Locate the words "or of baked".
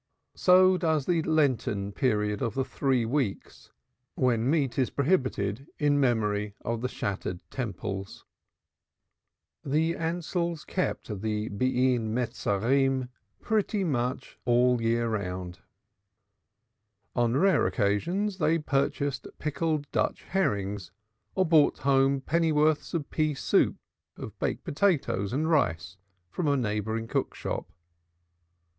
24.17-24.63